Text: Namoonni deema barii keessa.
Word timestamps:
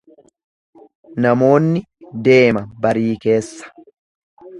Namoonni 1.25 1.83
deema 2.29 2.63
barii 2.87 3.13
keessa. 3.27 3.71